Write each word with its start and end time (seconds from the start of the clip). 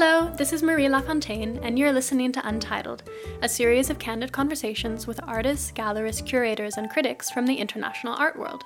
Hello, 0.00 0.32
this 0.36 0.52
is 0.52 0.62
Marie 0.62 0.86
Lafontaine, 0.86 1.58
and 1.64 1.76
you're 1.76 1.90
listening 1.90 2.30
to 2.30 2.46
Untitled, 2.46 3.02
a 3.42 3.48
series 3.48 3.90
of 3.90 3.98
candid 3.98 4.30
conversations 4.30 5.08
with 5.08 5.18
artists, 5.26 5.72
gallerists, 5.72 6.24
curators, 6.24 6.76
and 6.76 6.88
critics 6.88 7.32
from 7.32 7.46
the 7.46 7.56
international 7.56 8.14
art 8.14 8.38
world. 8.38 8.62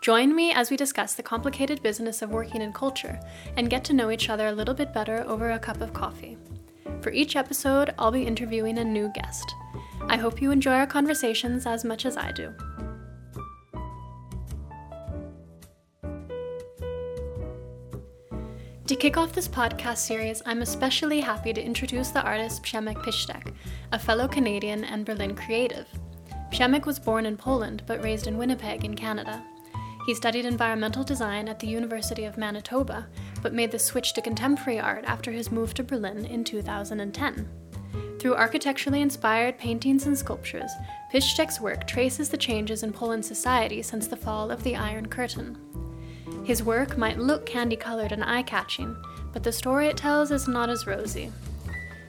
Join 0.00 0.34
me 0.34 0.50
as 0.50 0.68
we 0.68 0.76
discuss 0.76 1.14
the 1.14 1.22
complicated 1.22 1.84
business 1.84 2.20
of 2.20 2.30
working 2.30 2.62
in 2.62 2.72
culture 2.72 3.20
and 3.56 3.70
get 3.70 3.84
to 3.84 3.92
know 3.92 4.10
each 4.10 4.28
other 4.28 4.48
a 4.48 4.52
little 4.52 4.74
bit 4.74 4.92
better 4.92 5.22
over 5.28 5.52
a 5.52 5.58
cup 5.60 5.80
of 5.80 5.94
coffee. 5.94 6.36
For 7.00 7.12
each 7.12 7.36
episode, 7.36 7.94
I'll 7.96 8.10
be 8.10 8.26
interviewing 8.26 8.78
a 8.78 8.84
new 8.84 9.12
guest. 9.14 9.54
I 10.08 10.16
hope 10.16 10.42
you 10.42 10.50
enjoy 10.50 10.72
our 10.72 10.86
conversations 10.88 11.64
as 11.64 11.84
much 11.84 12.04
as 12.04 12.16
I 12.16 12.32
do. 12.32 12.52
To 18.86 18.94
kick 18.94 19.16
off 19.16 19.32
this 19.32 19.48
podcast 19.48 19.96
series, 19.96 20.42
I'm 20.46 20.62
especially 20.62 21.18
happy 21.18 21.52
to 21.52 21.60
introduce 21.60 22.10
the 22.10 22.22
artist 22.22 22.62
Przemek 22.62 22.94
Pyszczek, 23.02 23.52
a 23.90 23.98
fellow 23.98 24.28
Canadian 24.28 24.84
and 24.84 25.04
Berlin 25.04 25.34
creative. 25.34 25.88
Przemek 26.52 26.86
was 26.86 27.00
born 27.00 27.26
in 27.26 27.36
Poland 27.36 27.82
but 27.88 28.00
raised 28.00 28.28
in 28.28 28.38
Winnipeg 28.38 28.84
in 28.84 28.94
Canada. 28.94 29.42
He 30.06 30.14
studied 30.14 30.44
environmental 30.44 31.02
design 31.02 31.48
at 31.48 31.58
the 31.58 31.66
University 31.66 32.26
of 32.26 32.38
Manitoba, 32.38 33.08
but 33.42 33.52
made 33.52 33.72
the 33.72 33.78
switch 33.80 34.12
to 34.12 34.22
contemporary 34.22 34.78
art 34.78 35.04
after 35.04 35.32
his 35.32 35.50
move 35.50 35.74
to 35.74 35.82
Berlin 35.82 36.24
in 36.24 36.44
2010. 36.44 37.48
Through 38.20 38.36
architecturally 38.36 39.02
inspired 39.02 39.58
paintings 39.58 40.06
and 40.06 40.16
sculptures, 40.16 40.70
Pyszczek's 41.12 41.60
work 41.60 41.88
traces 41.88 42.28
the 42.28 42.36
changes 42.36 42.84
in 42.84 42.92
Poland 42.92 43.24
society 43.24 43.82
since 43.82 44.06
the 44.06 44.16
fall 44.16 44.52
of 44.52 44.62
the 44.62 44.76
Iron 44.76 45.06
Curtain. 45.06 45.58
His 46.44 46.62
work 46.62 46.96
might 46.96 47.18
look 47.18 47.46
candy 47.46 47.76
colored 47.76 48.12
and 48.12 48.24
eye 48.24 48.42
catching, 48.42 48.96
but 49.32 49.42
the 49.42 49.52
story 49.52 49.86
it 49.86 49.96
tells 49.96 50.30
is 50.30 50.48
not 50.48 50.70
as 50.70 50.86
rosy. 50.86 51.32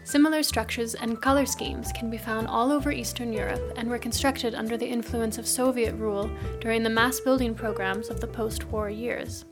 Similar 0.04 0.44
structures 0.44 0.96
and 0.96 1.22
color 1.22 1.46
schemes 1.46 1.92
can 1.92 2.10
be 2.10 2.18
found 2.18 2.48
all 2.48 2.72
over 2.72 2.92
Eastern 2.92 3.34
Europe 3.34 3.74
and 3.76 3.90
were 3.90 4.00
constructed 4.00 4.56
under 4.56 4.78
the 4.78 4.88
influence 4.88 5.38
of 5.38 5.46
Soviet 5.46 5.94
rule 5.96 6.32
during 6.62 6.82
the 6.82 6.90
mass 6.90 7.20
building 7.20 7.54
programs 7.54 8.10
of 8.10 8.22
the 8.22 8.28
post 8.28 8.64
war 8.66 8.90
years. 8.90 9.44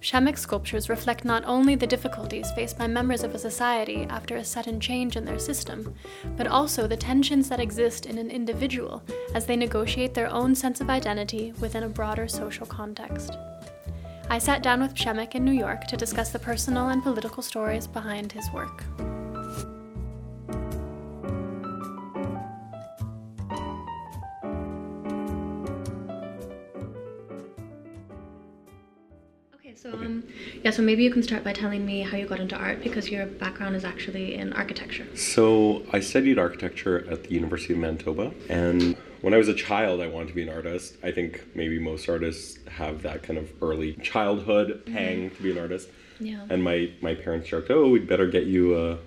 Przemek's 0.00 0.40
sculptures 0.42 0.88
reflect 0.88 1.24
not 1.24 1.44
only 1.46 1.74
the 1.74 1.86
difficulties 1.86 2.50
faced 2.52 2.78
by 2.78 2.86
members 2.86 3.22
of 3.22 3.34
a 3.34 3.38
society 3.38 4.06
after 4.08 4.36
a 4.36 4.44
sudden 4.44 4.80
change 4.80 5.16
in 5.16 5.24
their 5.24 5.38
system, 5.38 5.94
but 6.36 6.46
also 6.46 6.86
the 6.86 6.96
tensions 6.96 7.48
that 7.48 7.60
exist 7.60 8.06
in 8.06 8.18
an 8.18 8.30
individual 8.30 9.02
as 9.34 9.46
they 9.46 9.56
negotiate 9.56 10.14
their 10.14 10.30
own 10.30 10.54
sense 10.54 10.80
of 10.80 10.90
identity 10.90 11.52
within 11.60 11.84
a 11.84 11.88
broader 11.88 12.28
social 12.28 12.66
context. 12.66 13.36
I 14.32 14.38
sat 14.38 14.62
down 14.62 14.80
with 14.80 14.94
Przemek 14.94 15.34
in 15.34 15.44
New 15.44 15.50
York 15.50 15.88
to 15.88 15.96
discuss 15.96 16.30
the 16.30 16.38
personal 16.38 16.90
and 16.90 17.02
political 17.02 17.42
stories 17.42 17.88
behind 17.88 18.30
his 18.30 18.48
work. 18.52 18.84
Yeah, 30.62 30.70
so 30.70 30.82
maybe 30.82 31.02
you 31.02 31.10
can 31.10 31.22
start 31.22 31.42
by 31.42 31.52
telling 31.52 31.86
me 31.86 32.02
how 32.02 32.16
you 32.16 32.26
got 32.26 32.40
into 32.40 32.56
art 32.56 32.82
because 32.82 33.10
your 33.10 33.26
background 33.26 33.76
is 33.76 33.84
actually 33.84 34.34
in 34.34 34.52
architecture. 34.52 35.06
So 35.16 35.84
I 35.92 36.00
studied 36.00 36.38
architecture 36.38 37.06
at 37.10 37.24
the 37.24 37.30
University 37.34 37.72
of 37.72 37.78
Manitoba, 37.78 38.32
and 38.48 38.96
when 39.22 39.34
I 39.34 39.38
was 39.38 39.48
a 39.48 39.54
child, 39.54 40.00
I 40.00 40.06
wanted 40.06 40.28
to 40.28 40.34
be 40.34 40.42
an 40.42 40.50
artist. 40.50 40.96
I 41.02 41.10
think 41.10 41.44
maybe 41.54 41.78
most 41.78 42.08
artists 42.08 42.58
have 42.68 43.02
that 43.02 43.22
kind 43.22 43.38
of 43.38 43.50
early 43.62 43.94
childhood 43.94 44.82
mm-hmm. 44.84 44.94
pang 44.94 45.30
to 45.30 45.42
be 45.42 45.50
an 45.50 45.58
artist. 45.58 45.88
Yeah. 46.18 46.44
And 46.50 46.62
my 46.62 46.90
my 47.00 47.14
parents 47.14 47.48
joked, 47.48 47.70
"Oh, 47.70 47.88
we'd 47.88 48.06
better 48.06 48.26
get 48.26 48.44
you 48.44 48.76
a, 48.76 48.98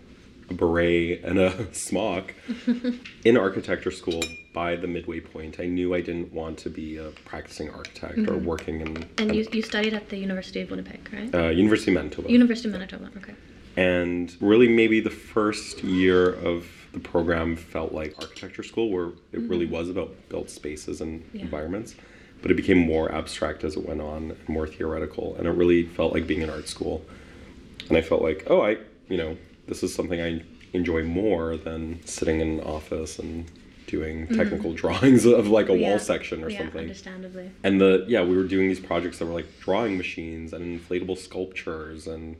a 0.50 0.54
beret 0.54 1.24
and 1.24 1.40
a 1.40 1.74
smock." 1.74 2.34
in 3.24 3.38
architecture 3.38 3.92
school, 3.92 4.22
by 4.54 4.76
the 4.76 4.88
midway 4.88 5.20
point, 5.20 5.60
I 5.60 5.66
knew 5.66 5.94
I 5.96 6.02
didn't 6.02 6.32
want 6.32 6.58
to 6.60 6.70
be 6.70 6.98
a 6.98 7.10
practicing 7.26 7.70
architect 7.72 8.20
or 8.30 8.38
working 8.38 8.82
in 8.82 9.06
And 9.18 9.36
you, 9.36 9.48
you 9.52 9.62
studied 9.64 9.94
at 9.94 10.10
the 10.10 10.18
University 10.18 10.62
of 10.62 10.70
Winnipeg, 10.70 11.10
right? 11.12 11.34
uh, 11.36 11.50
University 11.50 11.92
of 11.92 11.96
Manitoba. 11.96 12.32
University 12.32 12.68
of 12.70 12.74
Manitoba, 12.74 13.10
okay. 13.18 13.34
and 13.76 14.36
really 14.40 14.68
maybe 14.70 15.00
the 15.00 15.10
first 15.10 15.84
year 15.84 16.34
of 16.34 16.68
the 16.94 17.00
program 17.00 17.56
felt 17.56 17.92
like 17.92 18.14
architecture 18.20 18.62
school 18.62 18.92
where 18.92 19.08
it 19.32 19.42
really 19.50 19.66
was 19.66 19.90
about 19.90 20.14
built 20.30 20.50
spaces 20.50 21.02
and 21.02 21.26
Yeah. 21.34 21.42
environments 21.42 21.96
but 22.44 22.52
it 22.52 22.56
became 22.56 22.78
more 22.78 23.10
abstract 23.12 23.64
as 23.64 23.76
it 23.78 23.88
went 23.88 24.02
on 24.02 24.32
and 24.32 24.50
more 24.50 24.68
theoretical 24.68 25.36
and 25.38 25.48
it 25.48 25.52
really 25.52 25.84
felt 25.88 26.14
like 26.14 26.28
being 26.28 26.42
in 26.42 26.52
art 26.52 26.68
school 26.70 27.04
and 27.90 27.98
i 27.98 28.02
felt 28.02 28.22
like 28.22 28.44
oh 28.48 28.62
i 28.62 28.78
you 29.10 29.18
know 29.18 29.36
this 29.66 29.82
is 29.82 29.92
something 29.96 30.22
i 30.22 30.40
enjoy 30.74 31.02
more 31.04 31.58
than 31.58 32.00
sitting 32.06 32.42
in 32.42 32.60
an 32.60 32.62
office 32.62 33.18
and 33.18 33.50
doing 33.94 34.26
mm-hmm. 34.26 34.36
technical 34.36 34.74
drawings 34.84 35.24
of 35.26 35.48
like 35.48 35.70
a 35.70 35.78
Yeah. 35.78 35.90
wall 35.90 36.00
section 36.00 36.44
or 36.44 36.50
yeah, 36.50 36.58
something 36.62 36.82
understandably. 36.82 37.52
and 37.64 37.80
the 37.80 38.06
yeah 38.08 38.24
we 38.24 38.36
were 38.36 38.50
doing 38.56 38.68
these 38.68 38.80
projects 38.80 39.20
that 39.20 39.28
were 39.28 39.38
like 39.42 39.50
drawing 39.60 39.98
machines 39.98 40.52
and 40.52 40.62
inflatable 40.80 41.18
sculptures 41.18 42.08
and 42.08 42.36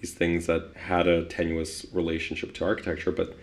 these 0.00 0.14
things 0.14 0.46
that 0.46 0.62
had 0.74 1.06
a 1.06 1.24
tenuous 1.26 1.84
relationship 1.92 2.54
to 2.54 2.64
architecture 2.64 3.12
but 3.12 3.36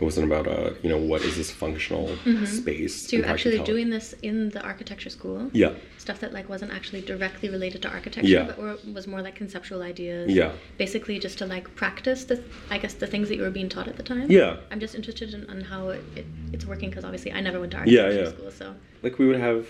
it 0.00 0.04
wasn't 0.04 0.24
about 0.30 0.46
a 0.46 0.76
you 0.82 0.88
know 0.88 0.96
what 0.98 1.22
is 1.22 1.36
this 1.36 1.50
functional 1.50 2.06
space 2.46 2.94
Mm-hmm. 3.02 3.08
So 3.08 3.16
you're 3.16 3.26
actually 3.26 3.58
doing 3.64 3.90
this 3.90 4.14
in 4.22 4.50
the 4.50 4.62
architecture 4.62 5.10
school? 5.10 5.50
yeah 5.52 5.72
Stuff 5.98 6.20
that 6.20 6.32
like 6.32 6.48
wasn't 6.48 6.72
actually 6.72 7.02
directly 7.02 7.48
related 7.50 7.82
to 7.82 7.88
architecture, 7.88 8.28
Yeah. 8.30 8.44
but 8.44 8.56
was 8.94 9.06
more 9.06 9.20
like 9.22 9.34
conceptual 9.34 9.82
ideas. 9.82 10.30
yeah 10.32 10.52
Basically, 10.78 11.18
just 11.18 11.36
to 11.38 11.46
like 11.46 11.66
practice 11.74 12.24
the, 12.24 12.42
I 12.70 12.78
guess, 12.78 12.94
the 12.94 13.06
things 13.06 13.28
that 13.28 13.36
you 13.36 13.42
were 13.42 13.50
being 13.50 13.68
taught 13.68 13.88
at 13.88 13.96
the 13.96 14.02
time. 14.02 14.30
yeah 14.30 14.56
I'm 14.70 14.80
just 14.80 14.94
interested 14.94 15.34
in, 15.34 15.42
in 15.50 15.60
how 15.62 15.88
it, 15.88 16.02
it, 16.16 16.26
it's 16.52 16.64
working 16.64 16.88
because 16.90 17.04
obviously 17.04 17.32
I 17.32 17.40
never 17.40 17.58
went 17.60 17.72
to 17.72 17.78
Yeah, 17.78 18.02
architecture 18.04 18.24
yeah. 18.24 18.36
school, 18.36 18.50
so 18.50 18.74
like 19.02 19.18
we 19.18 19.26
would 19.26 19.40
have 19.40 19.66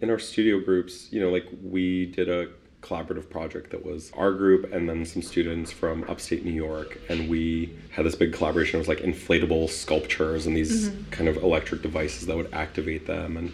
in 0.00 0.08
our 0.10 0.18
studio 0.18 0.58
groups 0.60 1.12
you 1.12 1.20
know 1.20 1.30
like 1.30 1.46
we 1.62 2.06
did 2.06 2.28
a 2.30 2.48
collaborative 2.82 3.28
project 3.28 3.70
that 3.70 3.84
was 3.84 4.10
our 4.14 4.32
group 4.32 4.72
and 4.72 4.88
then 4.88 5.04
some 5.04 5.22
students 5.22 5.70
from 5.70 6.04
upstate 6.08 6.44
new 6.44 6.52
york. 6.52 6.98
And 7.08 7.28
we 7.28 7.76
had 7.90 8.06
this 8.06 8.14
big 8.14 8.32
collaboration. 8.32 8.76
It 8.76 8.78
was 8.78 8.88
like 8.88 9.00
inflatable 9.00 9.68
sculptures 9.68 10.46
and 10.46 10.56
these 10.56 10.88
mm-hmm. 10.88 11.10
kind 11.10 11.28
of 11.28 11.36
electric 11.36 11.82
devices 11.82 12.26
that 12.26 12.36
would 12.36 12.52
activate 12.52 13.06
them. 13.06 13.36
And 13.36 13.52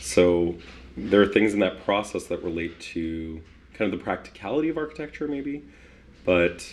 so 0.00 0.56
there 0.96 1.20
are 1.22 1.26
things 1.26 1.54
in 1.54 1.60
that 1.60 1.84
process 1.84 2.24
that 2.24 2.42
relate 2.42 2.78
to 2.80 3.42
kind 3.74 3.92
of 3.92 3.98
the 3.98 4.02
practicality 4.02 4.68
of 4.68 4.78
architecture 4.78 5.28
maybe. 5.28 5.62
But 6.24 6.66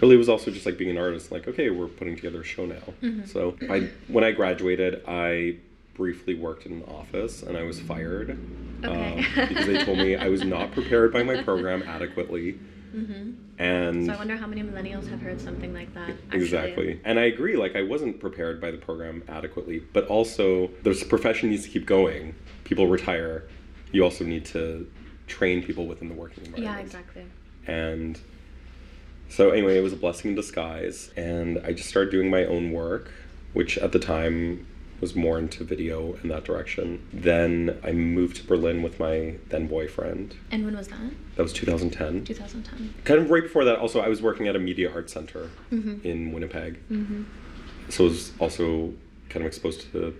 really 0.00 0.14
it 0.14 0.18
was 0.18 0.28
also 0.28 0.50
just 0.50 0.66
like 0.66 0.78
being 0.78 0.90
an 0.90 0.98
artist 0.98 1.30
like 1.30 1.46
okay 1.46 1.68
we're 1.70 1.86
putting 1.86 2.16
together 2.16 2.40
a 2.40 2.44
show 2.44 2.66
now. 2.66 2.76
Mm-hmm. 3.02 3.26
So 3.26 3.56
I, 3.68 3.88
when 4.08 4.24
i 4.24 4.32
graduated 4.32 5.02
i 5.06 5.56
briefly 5.94 6.34
worked 6.34 6.66
in 6.66 6.72
an 6.72 6.84
office 6.84 7.42
and 7.42 7.56
i 7.56 7.62
was 7.62 7.80
fired 7.80 8.30
Okay. 8.84 9.18
um, 9.18 9.48
because 9.48 9.66
they 9.66 9.84
told 9.84 9.98
me 9.98 10.16
i 10.16 10.28
was 10.28 10.44
not 10.44 10.72
prepared 10.72 11.12
by 11.12 11.22
my 11.22 11.42
program 11.42 11.82
adequately 11.82 12.58
and 13.60 14.06
so 14.06 14.14
I 14.14 14.16
wonder 14.16 14.36
how 14.36 14.46
many 14.46 14.62
millennials 14.62 15.06
have 15.10 15.20
heard 15.20 15.38
something 15.38 15.74
like 15.74 15.92
that. 15.92 16.08
Actually. 16.10 16.40
Exactly. 16.40 17.00
And 17.04 17.20
I 17.20 17.24
agree, 17.24 17.56
like, 17.56 17.76
I 17.76 17.82
wasn't 17.82 18.18
prepared 18.18 18.58
by 18.58 18.70
the 18.70 18.78
program 18.78 19.22
adequately, 19.28 19.80
but 19.92 20.06
also, 20.06 20.70
this 20.82 21.04
profession 21.04 21.50
needs 21.50 21.64
to 21.64 21.68
keep 21.68 21.84
going. 21.84 22.34
People 22.64 22.86
retire. 22.86 23.48
You 23.92 24.02
also 24.02 24.24
need 24.24 24.46
to 24.46 24.90
train 25.26 25.62
people 25.62 25.86
within 25.86 26.08
the 26.08 26.14
working 26.14 26.46
environment. 26.46 26.78
Yeah, 26.78 26.82
exactly. 26.82 27.26
And 27.66 28.18
so, 29.28 29.50
anyway, 29.50 29.76
it 29.76 29.82
was 29.82 29.92
a 29.92 29.96
blessing 29.96 30.30
in 30.30 30.34
disguise. 30.36 31.12
And 31.14 31.58
I 31.58 31.74
just 31.74 31.90
started 31.90 32.10
doing 32.10 32.30
my 32.30 32.46
own 32.46 32.72
work, 32.72 33.12
which 33.52 33.76
at 33.76 33.92
the 33.92 33.98
time 33.98 34.66
was 35.00 35.14
more 35.16 35.38
into 35.38 35.64
video 35.64 36.14
in 36.22 36.28
that 36.28 36.44
direction. 36.44 37.06
Then 37.12 37.78
I 37.82 37.92
moved 37.92 38.36
to 38.36 38.44
Berlin 38.44 38.82
with 38.82 38.98
my 39.00 39.36
then 39.48 39.66
boyfriend. 39.66 40.34
And 40.50 40.64
when 40.64 40.76
was 40.76 40.88
that? 40.88 41.10
That 41.36 41.42
was 41.42 41.52
2010 41.52 42.24
2010. 42.24 42.94
kind 43.04 43.20
of 43.20 43.30
right 43.30 43.42
before 43.42 43.64
that 43.64 43.78
also 43.78 44.00
i 44.00 44.08
was 44.08 44.20
working 44.20 44.46
at 44.46 44.54
a 44.56 44.58
media 44.58 44.92
art 44.92 45.08
center 45.08 45.48
Mm-hmm. 45.72 46.06
in 46.06 46.32
winnipeg 46.32 46.78
so 47.88 48.04
i 48.04 48.08
was 48.08 48.32
also 48.38 48.92
kind 49.30 49.42
of 49.42 49.46
exposed 49.46 49.90
to 49.92 50.14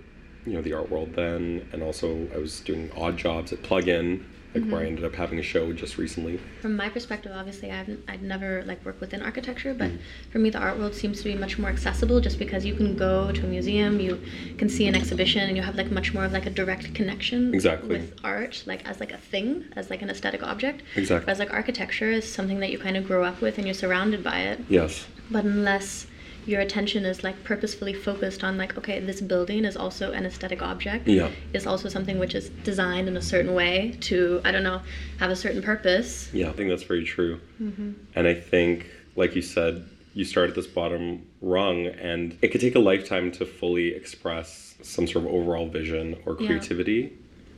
you 0.47 0.53
know 0.53 0.61
the 0.63 0.73
art 0.73 0.89
world 0.89 1.13
then 1.13 1.67
and 1.71 1.83
also 1.83 2.27
i 2.33 2.37
was 2.39 2.59
doing 2.61 2.89
odd 2.97 3.17
jobs 3.17 3.53
at 3.53 3.61
plug-in 3.61 4.25
like 4.53 4.63
Mm-hmm. 4.63 4.71
where 4.71 4.81
i 4.81 4.85
ended 4.85 5.05
up 5.05 5.15
having 5.15 5.39
a 5.39 5.43
show 5.43 5.71
just 5.71 5.97
recently 5.97 6.37
From 6.61 6.75
my 6.75 6.89
perspective, 6.89 7.31
obviously, 7.33 7.71
I've 7.71 7.89
I'd 8.07 8.21
never 8.21 8.63
like 8.65 8.83
worked 8.85 8.99
within 9.01 9.21
architecture, 9.21 9.73
but 9.73 9.89
Mm. 9.91 9.99
for 10.31 10.39
me, 10.39 10.49
the 10.49 10.59
art 10.59 10.77
world 10.77 10.93
seems 10.93 11.17
to 11.19 11.23
be 11.31 11.35
much 11.35 11.57
more 11.57 11.69
accessible, 11.69 12.19
just 12.19 12.37
because 12.37 12.65
you 12.65 12.75
can 12.75 12.95
go 12.95 13.31
to 13.31 13.41
a 13.45 13.47
museum, 13.47 13.99
you 13.99 14.19
can 14.57 14.67
see 14.69 14.87
an 14.87 14.95
exhibition, 14.95 15.41
and 15.47 15.55
you 15.57 15.63
have 15.63 15.75
like 15.75 15.89
much 15.91 16.13
more 16.13 16.25
of 16.25 16.31
like 16.33 16.45
a 16.45 16.49
direct 16.49 16.93
connection 16.93 17.53
Exactly. 17.53 17.89
with 17.89 18.13
art, 18.23 18.63
like 18.65 18.81
as 18.89 18.99
like 18.99 19.13
a 19.13 19.17
thing, 19.31 19.65
as 19.75 19.89
like 19.89 20.01
an 20.01 20.09
aesthetic 20.09 20.43
object. 20.43 20.83
Exactly. 20.95 21.25
Whereas 21.25 21.39
like 21.39 21.53
architecture 21.53 22.11
is 22.11 22.25
something 22.37 22.59
that 22.59 22.71
you 22.71 22.77
kind 22.79 22.97
of 22.97 23.07
grow 23.07 23.23
up 23.23 23.39
with, 23.41 23.57
and 23.57 23.65
you're 23.67 23.73
surrounded 23.85 24.21
by 24.23 24.39
it. 24.51 24.59
yes 24.69 25.07
But 25.31 25.45
unless 25.45 26.07
your 26.45 26.61
attention 26.61 27.05
is 27.05 27.23
like 27.23 27.43
purposefully 27.43 27.93
focused 27.93 28.43
on 28.43 28.57
like 28.57 28.77
okay 28.77 28.99
this 28.99 29.21
building 29.21 29.63
is 29.65 29.77
also 29.77 30.11
an 30.11 30.25
aesthetic 30.25 30.61
object 30.61 31.07
Yeah. 31.07 31.29
is 31.53 31.67
also 31.67 31.87
something 31.89 32.17
which 32.19 32.33
is 32.35 32.49
designed 32.63 33.07
in 33.07 33.15
a 33.17 33.21
certain 33.21 33.53
way 33.53 33.95
to 34.01 34.41
i 34.43 34.51
don't 34.51 34.63
know 34.63 34.81
have 35.19 35.29
a 35.31 35.35
certain 35.35 35.61
purpose 35.61 36.29
yeah 36.33 36.49
i 36.49 36.53
think 36.53 36.69
that's 36.69 36.83
very 36.83 37.03
true 37.05 37.39
Mm-hmm. 37.61 37.91
and 38.15 38.27
i 38.27 38.33
think 38.33 38.87
like 39.15 39.35
you 39.35 39.41
said, 39.41 39.85
you 40.13 40.23
start 40.23 40.49
at 40.49 40.55
this 40.55 40.67
bottom 40.67 41.25
rung, 41.41 41.85
and 41.87 42.37
it 42.41 42.47
could 42.49 42.61
take 42.61 42.75
a 42.75 42.79
lifetime 42.79 43.29
to 43.33 43.45
fully 43.45 43.93
express 43.93 44.75
some 44.81 45.05
sort 45.05 45.25
of 45.25 45.31
overall 45.33 45.67
vision 45.67 46.15
or 46.25 46.37
Yeah. 46.39 46.47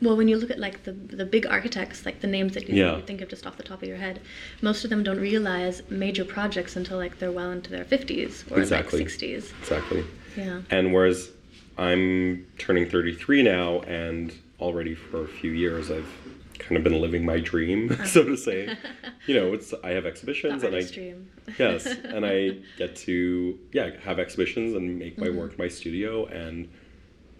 Well, 0.03 0.17
when 0.17 0.27
you 0.27 0.37
look 0.37 0.51
at 0.51 0.59
like 0.59 0.83
the 0.83 0.91
the 0.91 1.25
big 1.25 1.45
architects, 1.45 2.05
like 2.05 2.19
the 2.19 2.27
names 2.27 2.53
that 2.55 2.67
you, 2.67 2.75
Yeah. 2.75 3.01
think 3.01 3.21
of 3.21 3.29
just 3.29 3.47
off 3.47 3.55
the 3.57 3.63
top 3.63 3.81
of 3.81 3.87
your 3.87 3.97
head, 3.97 4.19
most 4.61 4.83
of 4.83 4.89
them 4.89 5.01
don't 5.03 5.19
realize 5.19 5.81
major 5.89 6.25
projects 6.25 6.75
until 6.75 6.97
like 6.97 7.19
they're 7.19 7.31
well 7.31 7.51
into 7.51 7.69
their 7.71 7.85
fifties 7.85 8.43
or 8.51 8.59
Exactly. 8.59 8.99
like 8.99 9.09
sixties. 9.09 9.53
Exactly. 9.61 10.03
Yeah. 10.35 10.61
And 10.69 10.93
whereas 10.93 11.29
I'm 11.77 12.45
turning 12.57 12.89
33 12.89 13.43
now, 13.43 13.79
and 13.81 14.31
already 14.59 14.93
for 14.95 15.23
a 15.23 15.27
few 15.27 15.51
years 15.51 15.89
I've 15.89 16.11
kind 16.59 16.77
of 16.77 16.83
been 16.83 16.99
living 17.01 17.25
my 17.25 17.39
dream, 17.39 17.95
so 18.05 18.23
to 18.23 18.37
say. 18.37 18.77
You 19.25 19.35
know, 19.35 19.53
it's 19.53 19.73
I 19.85 19.91
have 19.91 20.05
exhibitions 20.05 20.63
and 20.63 20.75
I 20.75 20.83
dream. 20.83 21.29
yes, 21.57 21.85
and 21.85 22.25
I 22.25 22.57
get 22.77 22.93
to 23.07 23.57
yeah 23.71 23.91
have 24.03 24.19
exhibitions 24.19 24.75
and 24.75 24.99
make 24.99 25.17
my 25.17 25.27
mm-hmm. 25.27 25.37
work 25.37 25.57
my 25.57 25.69
studio 25.69 26.25
and 26.25 26.67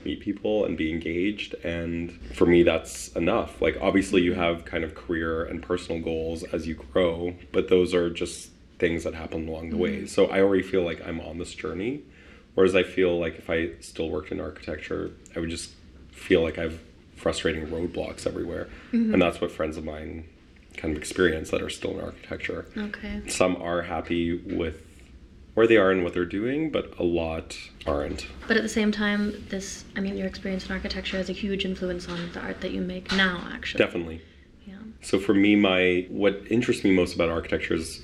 meet 0.05 0.19
people 0.19 0.65
and 0.65 0.77
be 0.77 0.91
engaged 0.91 1.55
and 1.63 2.11
for 2.33 2.45
me 2.45 2.63
that's 2.63 3.09
enough. 3.09 3.61
Like 3.61 3.77
obviously 3.81 4.21
you 4.21 4.33
have 4.33 4.65
kind 4.65 4.83
of 4.83 4.95
career 4.95 5.43
and 5.43 5.61
personal 5.61 6.01
goals 6.01 6.43
as 6.43 6.67
you 6.67 6.75
grow 6.75 7.35
but 7.51 7.69
those 7.69 7.93
are 7.93 8.09
just 8.09 8.51
things 8.79 9.03
that 9.03 9.13
happen 9.13 9.47
along 9.47 9.69
the 9.69 9.77
way. 9.77 9.97
Mm-hmm. 9.97 10.05
So 10.07 10.25
i 10.27 10.41
already 10.41 10.63
feel 10.63 10.83
like 10.83 11.05
i'm 11.07 11.19
on 11.21 11.37
this 11.37 11.53
journey 11.53 12.01
whereas 12.55 12.75
i 12.75 12.83
feel 12.83 13.19
like 13.19 13.35
if 13.37 13.49
i 13.49 13.71
still 13.79 14.09
worked 14.09 14.31
in 14.31 14.39
architecture 14.41 15.11
i 15.35 15.39
would 15.39 15.49
just 15.49 15.71
feel 16.11 16.41
like 16.41 16.57
i've 16.57 16.79
frustrating 17.23 17.65
roadblocks 17.67 18.27
everywhere. 18.27 18.67
Mm-hmm. 18.91 19.13
And 19.13 19.21
that's 19.21 19.39
what 19.39 19.49
friends 19.49 19.77
of 19.77 19.85
mine 19.85 20.25
kind 20.75 20.91
of 20.95 21.01
experience 21.01 21.51
that 21.51 21.61
are 21.61 21.69
still 21.69 21.97
in 21.97 22.03
architecture. 22.03 22.65
Okay. 22.77 23.21
some 23.27 23.55
are 23.61 23.81
happy 23.83 24.33
with 24.33 24.81
where 25.53 25.67
they 25.67 25.77
are 25.77 25.91
and 25.91 26.03
what 26.03 26.13
they're 26.13 26.25
doing, 26.25 26.69
but 26.71 26.93
a 26.97 27.03
lot 27.03 27.57
aren't. 27.85 28.27
But 28.47 28.57
at 28.57 28.63
the 28.63 28.69
same 28.69 28.91
time, 28.91 29.45
this 29.49 29.85
I 29.95 29.99
mean, 29.99 30.17
your 30.17 30.27
experience 30.27 30.65
in 30.65 30.71
architecture 30.71 31.17
has 31.17 31.29
a 31.29 31.33
huge 31.33 31.65
influence 31.65 32.07
on 32.09 32.31
the 32.33 32.39
art 32.39 32.61
that 32.61 32.71
you 32.71 32.81
make 32.81 33.11
now. 33.11 33.47
Actually. 33.51 33.83
Definitely. 33.85 34.21
Yeah. 34.65 34.75
So 35.01 35.19
for 35.19 35.33
me, 35.33 35.55
my 35.55 36.07
what 36.09 36.41
interests 36.49 36.83
me 36.83 36.91
most 36.91 37.15
about 37.15 37.29
architecture 37.29 37.75
is 37.75 38.01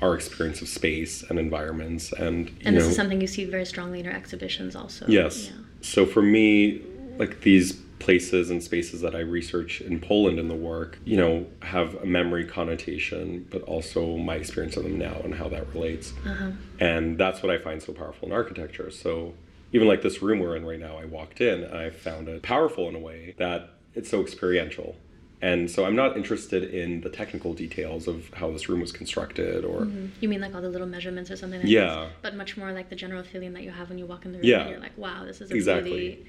our 0.00 0.14
experience 0.14 0.62
of 0.62 0.68
space 0.68 1.24
and 1.28 1.38
environments, 1.38 2.12
and 2.12 2.48
you 2.50 2.54
And 2.64 2.76
this 2.76 2.84
know, 2.84 2.90
is 2.90 2.96
something 2.96 3.20
you 3.20 3.26
see 3.26 3.44
very 3.44 3.64
strongly 3.66 3.98
in 3.98 4.04
your 4.04 4.14
exhibitions, 4.14 4.76
also. 4.76 5.06
yes. 5.08 5.46
Yeah. 5.46 5.52
So 5.80 6.06
for 6.06 6.22
me, 6.22 6.82
like 7.18 7.40
these 7.40 7.80
places 7.98 8.50
and 8.50 8.62
spaces 8.62 9.00
that 9.00 9.14
I 9.14 9.20
research 9.20 9.80
in 9.80 10.00
Poland 10.00 10.38
in 10.38 10.48
the 10.48 10.54
work, 10.54 10.98
you 11.04 11.16
know, 11.16 11.46
have 11.62 11.94
a 11.96 12.06
memory 12.06 12.44
connotation, 12.44 13.46
but 13.50 13.62
also 13.62 14.16
my 14.16 14.36
experience 14.36 14.76
of 14.76 14.84
them 14.84 14.98
now 14.98 15.20
and 15.24 15.34
how 15.34 15.48
that 15.48 15.66
relates. 15.74 16.12
Uh-huh. 16.24 16.50
And 16.80 17.18
that's 17.18 17.42
what 17.42 17.50
I 17.50 17.58
find 17.58 17.82
so 17.82 17.92
powerful 17.92 18.28
in 18.28 18.32
architecture. 18.34 18.90
So 18.90 19.34
even 19.72 19.88
like 19.88 20.02
this 20.02 20.22
room 20.22 20.38
we're 20.38 20.56
in 20.56 20.64
right 20.64 20.78
now, 20.80 20.96
I 20.96 21.04
walked 21.04 21.40
in 21.40 21.64
and 21.64 21.76
I 21.76 21.90
found 21.90 22.28
it 22.28 22.42
powerful 22.42 22.88
in 22.88 22.94
a 22.94 23.00
way 23.00 23.34
that 23.38 23.70
it's 23.94 24.08
so 24.08 24.20
experiential. 24.20 24.96
And 25.40 25.70
so 25.70 25.84
I'm 25.84 25.94
not 25.94 26.16
interested 26.16 26.64
in 26.74 27.00
the 27.02 27.08
technical 27.10 27.54
details 27.54 28.08
of 28.08 28.28
how 28.34 28.50
this 28.50 28.68
room 28.68 28.80
was 28.80 28.90
constructed 28.90 29.64
or 29.64 29.82
Mhm. 29.82 30.10
You 30.20 30.28
mean 30.28 30.40
like 30.40 30.52
all 30.54 30.60
the 30.60 30.68
little 30.68 30.86
measurements 30.86 31.30
or 31.30 31.36
something 31.36 31.60
like 31.60 31.68
Yeah. 31.70 32.06
this? 32.06 32.12
But 32.22 32.34
much 32.34 32.56
more 32.56 32.72
like 32.72 32.90
the 32.90 32.96
general 32.96 33.22
feeling 33.22 33.52
that 33.52 33.62
you 33.62 33.70
have 33.70 33.88
when 33.88 33.98
you 33.98 34.06
walk 34.06 34.24
in 34.24 34.32
the 34.32 34.38
room. 34.38 34.46
Yeah. 34.46 34.62
And 34.62 34.70
you're 34.70 34.80
like, 34.80 34.98
wow, 34.98 35.24
this 35.24 35.40
is 35.40 35.50
a 35.52 35.54
Exactly. 35.54 35.90
really 35.92 36.26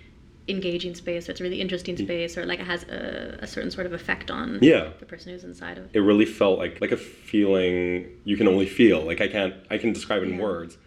engaging 0.50 0.96
space, 0.96 1.28
or 1.28 1.32
it's 1.32 1.42
a 1.42 1.44
really 1.44 1.62
interesting 1.62 1.96
mm. 1.96 2.04
space, 2.04 2.38
or 2.38 2.46
like 2.46 2.60
it 2.60 2.66
has 2.66 2.84
a, 2.84 3.40
a 3.42 3.48
certain 3.48 3.72
sort 3.72 3.86
of 3.86 3.94
effect 3.94 4.32
on 4.32 4.60
Yeah. 4.62 4.90
the 5.00 5.06
person 5.06 5.32
who's 5.32 5.44
inside 5.44 5.78
of 5.78 5.86
it. 5.86 5.92
it 5.94 6.02
really 6.02 6.26
felt 6.26 6.60
like 6.60 6.82
like 6.82 6.92
a 6.92 6.98
feeling 6.98 8.10
you 8.24 8.38
can 8.38 8.48
only 8.48 8.66
feel. 8.66 9.02
Like 9.02 9.22
I 9.22 9.28
can't 9.28 9.54
I 9.70 9.78
can 9.78 9.94
describe 9.94 10.24
in 10.24 10.32
Yeah. 10.32 10.42
words. 10.42 10.78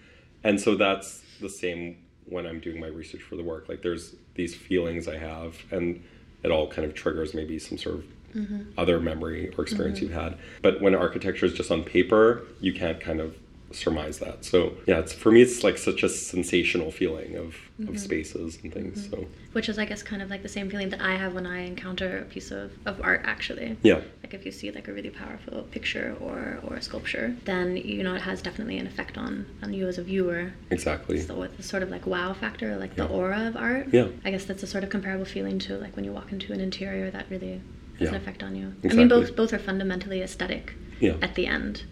And 0.45 0.61
so 0.61 0.75
that's 0.75 1.23
the 1.41 1.49
same 1.49 1.99
when 2.27 2.47
I'm 2.47 2.61
doing 2.61 2.81
my 2.81 2.89
research 2.89 3.23
for 3.23 3.37
the 3.37 3.43
work. 3.43 3.69
Like 3.69 3.83
there's 3.83 4.15
these 4.35 4.55
feelings 4.55 5.09
I 5.09 5.19
have 5.19 5.57
and 5.71 6.03
it 6.43 6.51
all 6.51 6.67
kind 6.67 6.87
of 6.87 6.95
triggers 6.95 7.35
maybe 7.35 7.59
some 7.59 7.79
sort 7.79 7.97
of 7.97 8.05
mm-hmm. 8.35 8.63
other 8.77 8.99
memory 9.01 9.53
or 9.57 9.63
experience 9.63 9.99
mm-hmm. 9.99 10.13
you've 10.13 10.23
had. 10.23 10.39
But 10.63 10.81
when 10.81 10.95
architecture 10.95 11.47
is 11.47 11.53
just 11.53 11.71
on 11.71 11.85
paper, 11.85 12.43
you 12.61 12.73
can't 12.73 13.01
kind 13.01 13.21
of 13.21 13.37
surmise 13.75 14.19
that. 14.19 14.45
So 14.45 14.75
yeah, 14.87 14.99
it's 14.99 15.13
for 15.13 15.31
me 15.31 15.43
it's 15.43 15.63
like 15.65 15.79
such 15.79 16.03
a 16.03 16.09
sensational 16.09 16.91
feeling 16.91 17.37
of, 17.37 17.47
of 17.47 17.55
mm-hmm. 17.79 17.97
spaces 17.97 18.59
and 18.63 18.73
things. 18.73 19.07
Mm-hmm. 19.07 19.23
So 19.23 19.29
Which 19.53 19.69
is, 19.69 19.79
I 19.79 19.85
guess, 19.85 20.03
kind 20.03 20.23
of 20.23 20.31
like 20.31 20.43
the 20.43 20.49
same 20.49 20.71
feeling 20.71 20.91
that 20.91 21.01
I 21.01 21.15
have 21.17 21.35
when 21.35 21.47
I 21.47 21.61
encounter 21.61 22.19
a 22.19 22.25
piece 22.25 22.51
of, 22.51 22.73
of 22.87 23.01
art, 23.03 23.23
actually. 23.25 23.77
yeah. 23.83 24.01
Like 24.23 24.35
if 24.35 24.47
you 24.47 24.53
see 24.53 24.71
like 24.71 24.89
a 24.89 24.93
really 24.93 25.11
powerful 25.11 25.63
picture 25.71 26.17
or, 26.21 26.61
or 26.65 26.77
a 26.77 26.83
sculpture, 26.83 27.37
then 27.45 27.77
you 27.77 28.03
know 28.03 28.15
it 28.15 28.23
has 28.23 28.41
definitely 28.43 28.79
an 28.79 28.87
effect 28.87 29.19
on, 29.19 29.47
on 29.63 29.73
you 29.75 29.89
as 29.89 29.99
a 29.99 30.03
viewer. 30.03 30.53
Exactly. 30.71 31.21
So 31.21 31.35
with 31.35 31.57
the 31.57 31.63
sort 31.63 31.83
of 31.83 31.91
like 31.91 32.07
wow 32.07 32.33
factor, 32.33 32.77
like 32.77 32.97
the 32.97 33.07
aura 33.09 33.47
of 33.49 33.57
art. 33.57 33.89
Yeah. 33.93 34.09
I 34.25 34.31
guess 34.31 34.45
that's 34.45 34.63
a 34.63 34.67
sort 34.67 34.85
of 34.85 34.91
comparable 34.91 35.25
feeling 35.25 35.59
to 35.61 35.77
like 35.79 35.97
when 35.97 36.05
you 36.05 36.13
walk 36.13 36.33
into 36.33 36.53
an 36.53 36.61
interior 36.61 37.11
that 37.11 37.27
really 37.31 37.61
has 37.99 38.09
an 38.09 38.15
effect 38.17 38.43
on 38.43 38.57
you. 38.57 38.69
Exactly. 38.83 38.91
I 38.91 38.95
mean, 38.95 39.09
both 39.09 39.37
both 39.37 39.53
are 39.53 39.59
fundamentally 39.59 40.23
aesthetic 40.23 40.75
Yeah. 41.01 41.17
at 41.23 41.35
the 41.35 41.47
end. 41.47 41.85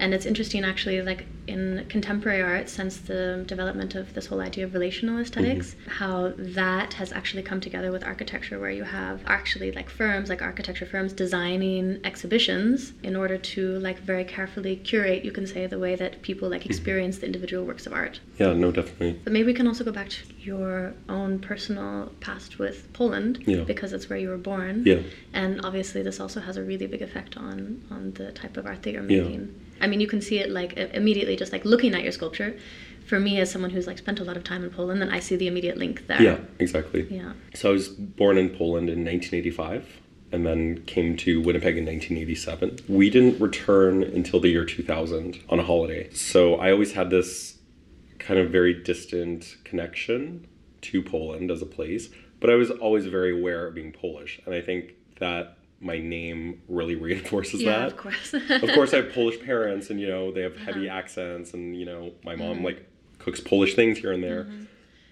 And 0.00 0.14
it's 0.14 0.24
interesting 0.24 0.64
actually, 0.64 1.02
like 1.02 1.26
in 1.46 1.84
contemporary 1.90 2.40
art, 2.40 2.70
since 2.70 2.96
the 2.96 3.44
development 3.46 3.94
of 3.94 4.14
this 4.14 4.26
whole 4.26 4.40
idea 4.40 4.64
of 4.64 4.72
relational 4.72 5.18
aesthetics, 5.20 5.74
Mm-hmm. 5.74 5.90
how 5.90 6.32
that 6.36 6.94
has 6.94 7.12
actually 7.12 7.42
come 7.42 7.60
together 7.60 7.92
with 7.92 8.02
architecture, 8.02 8.58
where 8.58 8.70
you 8.70 8.84
have 8.84 9.20
actually 9.26 9.70
like 9.72 9.90
firms, 9.90 10.30
like 10.30 10.40
architecture 10.40 10.86
firms, 10.86 11.12
designing 11.12 12.00
exhibitions 12.04 12.94
in 13.02 13.14
order 13.14 13.36
to 13.36 13.78
like 13.80 13.98
very 13.98 14.24
carefully 14.24 14.76
curate, 14.76 15.22
you 15.22 15.32
can 15.32 15.46
say, 15.46 15.66
the 15.66 15.78
way 15.78 15.94
that 15.96 16.22
people 16.22 16.48
like 16.48 16.60
Mm-hmm. 16.62 16.70
experience 16.70 17.18
the 17.18 17.26
individual 17.26 17.64
works 17.66 17.86
of 17.86 17.92
art. 17.92 18.20
Yeah, 18.38 18.54
no 18.54 18.70
definitely. 18.72 19.20
But 19.24 19.32
maybe 19.34 19.46
we 19.52 19.54
can 19.54 19.66
also 19.66 19.84
go 19.84 19.92
back 19.92 20.08
to 20.10 20.20
your 20.40 20.94
own 21.10 21.38
personal 21.40 22.10
past 22.20 22.58
with 22.58 22.90
Poland, 22.94 23.42
Yeah. 23.46 23.64
because 23.64 23.92
it's 23.92 24.08
where 24.08 24.18
you 24.18 24.30
were 24.30 24.38
born. 24.52 24.82
Yeah. 24.86 25.00
And 25.34 25.60
obviously, 25.62 26.02
this 26.02 26.18
also 26.20 26.40
has 26.40 26.56
a 26.56 26.62
really 26.62 26.86
big 26.86 27.02
effect 27.02 27.36
on 27.36 27.82
on 27.90 28.02
the 28.18 28.32
type 28.32 28.56
of 28.56 28.64
art 28.70 28.82
that 28.84 28.92
you're 28.94 29.10
Yeah. 29.10 29.46
I 29.80 29.86
mean, 29.86 30.00
you 30.00 30.06
can 30.06 30.20
see 30.20 30.38
it 30.38 30.50
like 30.50 30.76
immediately, 30.76 31.36
just 31.36 31.52
like 31.52 31.64
looking 31.64 31.94
at 31.94 32.02
your 32.02 32.12
sculpture. 32.12 32.56
For 33.06 33.18
me, 33.18 33.40
as 33.40 33.50
someone 33.50 33.70
who's 33.70 33.86
like 33.88 33.98
spent 33.98 34.20
a 34.20 34.24
lot 34.24 34.36
of 34.36 34.44
time 34.44 34.62
in 34.62 34.70
Poland, 34.70 35.00
then 35.00 35.10
I 35.10 35.18
see 35.18 35.34
the 35.34 35.48
immediate 35.48 35.76
link 35.76 36.06
there. 36.06 36.22
Yeah, 36.22 36.38
exactly. 36.60 37.08
Yeah. 37.10 37.32
So 37.54 37.70
I 37.70 37.72
was 37.72 37.88
born 37.88 38.38
in 38.38 38.50
Poland 38.50 38.88
in 38.88 39.04
1985 39.04 40.00
and 40.32 40.46
then 40.46 40.84
came 40.84 41.16
to 41.16 41.40
Winnipeg 41.40 41.76
in 41.76 41.86
1987. 41.86 42.78
We 42.88 43.10
didn't 43.10 43.40
return 43.40 44.02
until 44.02 44.38
the 44.38 44.48
year 44.48 44.64
2000 44.64 45.40
on 45.48 45.58
a 45.58 45.64
holiday. 45.64 46.08
So 46.12 46.54
I 46.54 46.70
always 46.70 46.92
had 46.92 47.10
this 47.10 47.58
kind 48.18 48.38
of 48.38 48.50
very 48.50 48.74
distant 48.74 49.56
connection 49.64 50.46
to 50.82 51.02
Poland 51.02 51.50
as 51.50 51.62
a 51.62 51.66
place, 51.66 52.10
but 52.38 52.48
I 52.48 52.54
was 52.54 52.70
always 52.70 53.06
very 53.06 53.36
aware 53.36 53.66
of 53.66 53.74
being 53.74 53.92
Polish. 53.92 54.40
And 54.46 54.54
I 54.54 54.60
think 54.60 54.94
that 55.18 55.56
my 55.80 55.98
name 55.98 56.60
really 56.68 56.94
reinforces 57.06 57.62
Yeah, 57.62 57.78
that 57.80 57.86
of 57.88 57.96
course. 57.96 58.34
of 58.34 58.70
course, 58.74 58.92
I 58.92 58.98
have 58.98 59.12
Polish 59.14 59.40
parents, 59.40 59.90
and 59.90 60.00
you 60.00 60.08
know 60.08 60.30
they 60.32 60.42
have 60.42 60.56
heavy 60.56 60.88
Uh-huh. 60.88 60.98
accents, 60.98 61.54
and 61.54 61.76
you 61.78 61.86
know 61.86 62.12
my 62.24 62.36
mom 62.36 62.56
Mm-hmm. 62.56 62.64
like 62.64 62.86
cooks 63.18 63.40
Polish 63.40 63.74
things 63.74 63.98
here 63.98 64.12
and 64.12 64.22
there. 64.22 64.46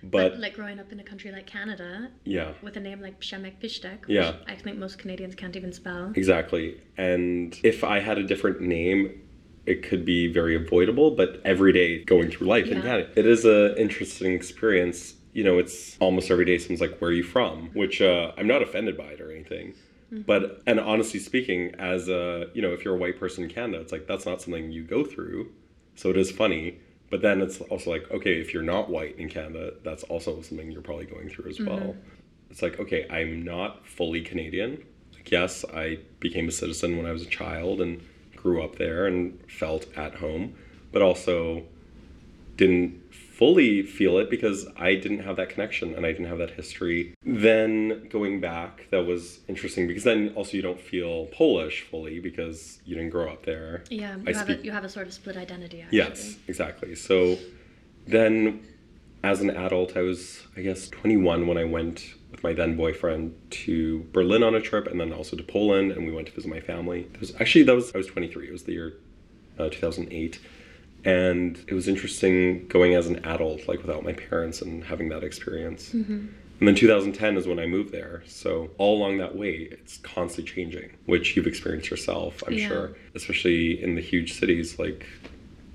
But, 0.01 0.31
But 0.33 0.39
like 0.39 0.55
growing 0.55 0.79
up 0.79 0.93
in 0.93 1.01
a 1.01 1.03
country 1.03 1.33
like 1.33 1.47
Canada 1.47 2.11
yeah, 2.25 2.53
with 2.63 2.77
a 2.77 2.81
name 2.81 3.01
like 3.01 3.19
Przemek 3.21 3.55
Pyszczek, 3.61 3.99
Yeah. 4.07 4.35
I 4.47 4.55
think 4.55 4.79
most 4.79 4.99
Canadians 4.99 5.35
can't 5.35 5.57
even 5.57 5.73
spell. 5.73 6.13
exactly. 6.15 6.81
And 6.97 7.59
if 7.65 7.83
I 7.83 7.99
had 7.99 8.17
a 8.17 8.23
different 8.23 8.61
name, 8.61 9.21
it 9.67 9.83
could 9.83 10.05
be 10.05 10.29
very 10.33 10.55
avoidable. 10.55 11.11
But 11.11 11.41
every 11.45 11.73
day 11.73 12.05
going 12.05 12.31
through 12.31 12.47
life 12.47 12.67
in 12.69 12.77
Yeah. 12.79 12.83
Canada, 12.83 13.11
it 13.17 13.27
is 13.27 13.45
an 13.45 13.77
interesting 13.77 14.33
experience. 14.35 15.15
You 15.33 15.43
know, 15.45 15.59
it's 15.59 15.97
almost 15.99 16.31
every 16.31 16.45
day 16.45 16.59
someone's 16.59 16.81
like, 16.81 16.99
"Where 17.01 17.11
are 17.11 17.15
you 17.15 17.25
from?" 17.25 17.71
Which 17.75 18.01
uh, 18.01 18.33
I'm 18.39 18.47
not 18.47 18.63
offended 18.63 18.97
by 18.97 19.09
it 19.15 19.21
or 19.21 19.31
anything. 19.33 19.75
Mm-hmm. 20.13 20.23
But 20.23 20.63
and 20.67 20.81
honestly 20.81 21.21
speaking, 21.21 21.75
as 21.79 22.09
a 22.09 22.47
you 22.55 22.63
know, 22.63 22.73
if 22.73 22.85
you're 22.85 22.95
a 22.95 22.99
white 22.99 23.19
person 23.19 23.45
in 23.45 23.51
Canada, 23.51 23.81
it's 23.81 23.93
like 23.93 24.07
that's 24.07 24.27
not 24.27 24.41
something 24.41 24.73
you 24.73 24.83
go 24.83 25.05
through. 25.05 25.51
So 25.97 26.11
it 26.11 26.17
is 26.17 26.31
funny. 26.31 26.79
But 27.11 27.23
then 27.23 27.41
it's 27.41 27.61
also 27.63 27.91
like, 27.91 28.11
okay, 28.11 28.39
if 28.39 28.53
you're 28.53 28.63
not 28.63 28.91
white 28.91 29.19
in 29.19 29.31
Canada, 29.31 29.73
that's 29.83 30.03
also 30.05 30.43
something 30.43 30.71
you're 30.71 30.83
probably 30.83 31.07
going 31.07 31.31
through 31.31 31.51
as 31.51 31.59
well. 31.59 31.79
Mm-hmm. 31.79 32.01
It's 32.51 32.61
like, 32.61 32.79
okay, 32.79 33.07
I'm 33.09 33.45
not 33.45 33.87
fully 33.87 34.21
Canadian. 34.21 34.85
Like, 35.15 35.31
yes, 35.31 35.65
I 35.75 36.01
became 36.21 36.49
a 36.49 36.53
citizen 36.53 36.99
when 36.99 37.07
I 37.07 37.13
was 37.13 37.23
a 37.23 37.27
child 37.27 37.81
and 37.81 38.03
grew 38.37 38.63
up 38.63 38.77
there 38.77 39.07
and 39.07 39.39
felt 39.51 39.87
at 39.97 40.17
home, 40.17 40.55
but 40.93 41.01
also 41.01 41.65
didn't 42.57 43.01
fully 43.39 43.83
feel 43.83 44.19
it 44.19 44.29
because 44.29 44.67
I 44.77 44.97
didn't 44.97 45.21
have 45.21 45.37
that 45.37 45.49
connection 45.49 45.95
and 45.95 46.05
I 46.05 46.11
didn't 46.11 46.27
have 46.27 46.39
that 46.39 46.51
history. 46.51 47.15
Then 47.23 48.09
going 48.09 48.41
back, 48.41 48.89
that 48.91 49.07
was 49.07 49.39
interesting 49.47 49.87
because 49.87 50.03
then 50.03 50.33
also 50.35 50.57
you 50.57 50.63
don't 50.63 50.81
feel 50.81 51.27
Polish 51.27 51.83
fully 51.83 52.19
because 52.19 52.81
you 52.85 52.97
didn't 52.97 53.11
grow 53.11 53.31
up 53.31 53.45
there. 53.47 53.85
Yeah, 53.91 54.17
you 54.17 54.25
I 54.27 54.33
have 54.33 54.47
speak- 54.47 54.61
a, 54.61 54.65
you 54.65 54.73
have 54.73 54.83
a 54.85 54.89
sort 54.89 55.07
of 55.07 55.13
split 55.13 55.37
identity. 55.37 55.83
Actually. 55.83 55.99
Yes, 55.99 56.37
exactly. 56.49 56.97
So 56.97 57.39
then 58.09 58.67
as 59.23 59.41
an 59.41 59.51
adult, 59.51 59.97
I 59.97 60.03
was, 60.03 60.45
I 60.57 60.63
guess, 60.63 60.89
21 60.89 61.47
when 61.47 61.59
I 61.59 61.65
went 61.65 62.15
with 62.33 62.43
my 62.43 62.53
then 62.53 62.77
boyfriend 62.77 63.35
to 63.51 64.05
Berlin 64.13 64.43
on 64.43 64.57
a 64.57 64.61
trip 64.61 64.89
and 64.89 65.01
then 65.01 65.13
also 65.13 65.37
to 65.37 65.45
Poland 65.45 65.93
and 65.93 66.05
we 66.05 66.13
went 66.13 66.27
to 66.27 66.33
visit 66.33 66.51
my 66.51 66.61
family. 66.61 67.09
It 67.15 67.21
was 67.21 67.35
actually, 67.41 67.63
that 67.65 67.75
was, 67.77 67.95
I 67.95 67.99
was 67.99 68.09
23. 68.09 68.49
It 68.49 68.53
was 68.53 68.65
the 68.65 68.73
year 68.73 68.95
uh, 69.61 69.69
2008. 69.69 70.41
And 71.05 71.59
it 71.69 71.75
was 71.75 71.89
interesting 71.89 72.67
going 72.69 72.95
as 72.95 73.07
an 73.07 73.25
adult, 73.25 73.69
like 73.69 73.81
without 73.81 74.05
my 74.05 74.13
parents, 74.13 74.61
and 74.63 74.85
having 74.85 75.09
that 75.11 75.23
experience. 75.25 75.91
Mm-hmm. 75.91 76.27
And 76.61 76.67
then 76.67 76.75
2010 76.75 77.37
is 77.37 77.47
when 77.47 77.61
I 77.61 77.67
moved 77.67 77.93
there. 77.93 78.25
So 78.27 78.71
all 78.79 78.99
along 78.99 79.19
that 79.19 79.37
way, 79.37 79.69
it's 79.71 79.99
constantly 79.99 80.53
changing, 80.53 80.91
which 81.07 81.37
you've 81.37 81.47
experienced 81.47 81.89
yourself, 81.89 82.43
I'm 82.47 82.55
Yeah. 82.55 82.69
sure, 82.69 82.97
especially 83.15 83.81
in 83.81 83.95
the 83.95 84.01
huge 84.01 84.33
cities 84.35 84.77
like 84.79 85.07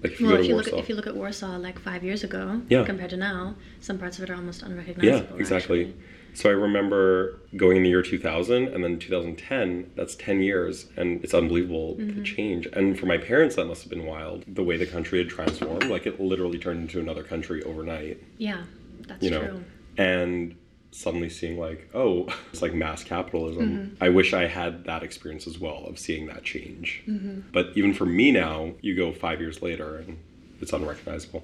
like 0.04 0.12
if 0.14 0.20
you 0.20 0.28
Well, 0.28 0.36
go 0.36 0.42
if 0.42 0.46
to 0.46 0.50
you 0.50 0.56
look 0.58 0.68
at 0.68 0.74
if 0.76 0.90
you 0.90 0.96
look 0.96 1.08
at 1.08 1.16
Warsaw 1.16 1.58
like 1.58 1.80
five 1.80 2.04
years 2.04 2.24
ago 2.24 2.62
Yeah. 2.70 2.84
compared 2.86 3.10
to 3.12 3.18
now, 3.18 3.56
some 3.80 3.98
parts 3.98 4.18
of 4.18 4.24
it 4.26 4.30
are 4.30 4.36
almost 4.36 4.62
unrecognizable. 4.64 5.36
yeah, 5.36 5.40
exactly. 5.40 5.82
actually. 5.86 5.96
So 6.36 6.50
I 6.50 6.54
remember 6.54 7.40
going 7.56 7.78
in 7.78 7.84
the 7.84 7.90
year 7.90 8.02
2000 8.02 8.68
and 8.70 8.84
then 8.84 8.98
2010, 8.98 9.92
that's 9.96 10.16
10 10.16 10.42
years 10.42 10.88
and 10.98 11.24
it's 11.24 11.34
unbelievable 11.34 11.96
Mm-hmm. 12.00 12.18
the 12.20 12.24
change. 12.26 12.66
And 12.74 12.98
for 13.00 13.06
my 13.06 13.18
parents 13.20 13.56
that 13.56 13.66
must 13.66 13.84
have 13.84 13.90
been 13.92 14.06
wild, 14.06 14.44
the 14.48 14.64
way 14.64 14.76
the 14.78 14.88
country 14.88 15.20
had 15.20 15.30
transformed, 15.30 15.84
like 15.90 16.08
it 16.08 16.20
literally 16.20 16.58
turned 16.58 16.80
into 16.82 17.00
another 17.00 17.22
country 17.24 17.62
overnight. 17.64 18.22
Yeah, 18.40 18.64
that's 19.08 19.24
you 19.24 19.30
know 19.30 19.46
true. 19.46 19.64
and 19.98 20.56
suddenly 20.94 21.30
seeing 21.30 21.58
like 21.60 21.90
oh 21.94 22.28
it's 22.52 22.62
like 22.62 22.74
mass 22.74 23.04
capitalism 23.04 23.64
Mm-hmm. 23.78 24.04
i 24.04 24.10
wish 24.10 24.34
i 24.34 24.46
had 24.48 24.86
that 24.86 25.02
experience 25.04 25.48
as 25.48 25.58
well 25.60 25.86
of 25.88 25.98
seeing 25.98 26.28
that 26.28 26.44
change 26.44 27.02
Mm-hmm. 27.08 27.40
but 27.52 27.66
even 27.76 27.94
for 27.94 28.06
me 28.06 28.32
now 28.32 28.74
you 28.82 28.96
go 28.96 29.12
five 29.12 29.42
years 29.42 29.62
later 29.62 29.98
and 29.98 30.18
it's 30.62 30.72
unrecognizable 30.74 31.44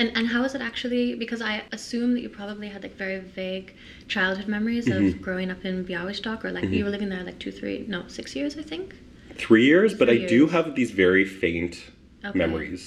And 0.00 0.08
and 0.18 0.26
how 0.34 0.42
is 0.48 0.54
it 0.54 0.62
actually? 0.70 1.14
Because 1.22 1.42
I 1.52 1.54
assume 1.76 2.10
that 2.14 2.22
you 2.24 2.30
probably 2.40 2.68
had 2.74 2.82
like 2.86 2.96
very 3.04 3.18
vague 3.40 3.68
childhood 4.14 4.48
memories 4.56 4.86
Mm-hmm. 4.86 5.08
of 5.18 5.22
growing 5.26 5.50
up 5.54 5.62
in 5.70 5.84
Białystok, 5.88 6.44
or 6.46 6.50
like 6.58 6.68
you 6.76 6.82
were 6.84 6.90
living 6.96 7.10
there 7.14 7.24
like 7.30 7.38
two, 7.44 7.52
three, 7.60 7.78
no, 7.94 8.00
six 8.18 8.26
years, 8.38 8.52
I 8.62 8.64
think. 8.72 8.86
three 9.46 9.66
years 9.72 9.90
but 10.00 10.08
Three 10.08 10.24
i 10.24 10.28
do 10.36 10.40
have 10.54 10.66
these 10.80 10.92
very 11.04 11.24
faint 11.42 11.74
Okay. 12.28 12.38
memories 12.44 12.82